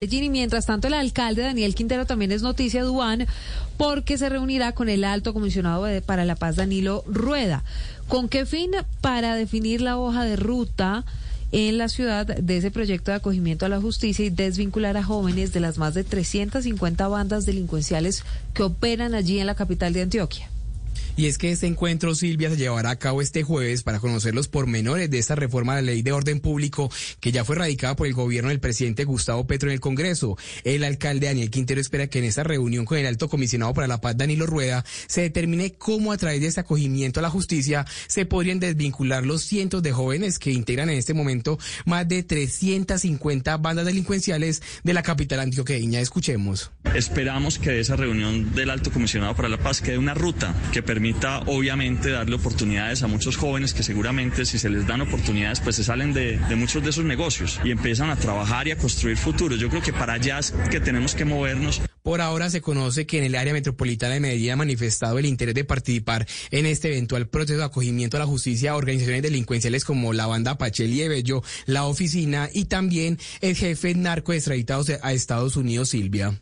[0.00, 3.26] Y mientras tanto, el alcalde Daniel Quintero también es noticia, Duan,
[3.76, 7.64] porque se reunirá con el alto comisionado para la paz, Danilo Rueda.
[8.06, 8.70] ¿Con qué fin?
[9.00, 11.04] Para definir la hoja de ruta
[11.50, 15.52] en la ciudad de ese proyecto de acogimiento a la justicia y desvincular a jóvenes
[15.52, 18.22] de las más de 350 bandas delincuenciales
[18.54, 20.48] que operan allí en la capital de Antioquia.
[21.18, 24.46] Y es que este encuentro, Silvia, se llevará a cabo este jueves para conocer los
[24.46, 28.06] pormenores de esta reforma de la ley de orden público que ya fue radicada por
[28.06, 30.38] el gobierno del presidente Gustavo Petro en el Congreso.
[30.62, 34.00] El alcalde Daniel Quintero espera que en esta reunión con el alto comisionado para la
[34.00, 38.24] paz, Danilo Rueda, se determine cómo a través de este acogimiento a la justicia se
[38.24, 43.86] podrían desvincular los cientos de jóvenes que integran en este momento más de 350 bandas
[43.86, 45.98] delincuenciales de la capital antioqueña.
[45.98, 46.70] Escuchemos.
[46.94, 50.80] Esperamos que de esa reunión del alto comisionado para la paz quede una ruta que
[50.80, 51.07] permita
[51.46, 55.84] obviamente darle oportunidades a muchos jóvenes que seguramente si se les dan oportunidades pues se
[55.84, 59.58] salen de, muchos de esos negocios y empiezan a trabajar y a construir futuros.
[59.58, 61.80] Yo creo que para allá es que tenemos que movernos.
[62.02, 65.54] Por ahora se conoce que en el área metropolitana de Medellín ha manifestado el interés
[65.54, 70.12] de participar en este eventual proceso de acogimiento a la justicia a organizaciones delincuenciales como
[70.12, 75.56] la banda Pacheli de Bello, la oficina y también el jefe narco extraditado a Estados
[75.56, 76.34] Unidos, Silvia.